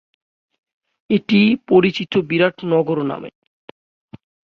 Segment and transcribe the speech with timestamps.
[1.09, 1.41] এটি
[1.67, 3.29] পরিচিত বিরাট নগর নামে।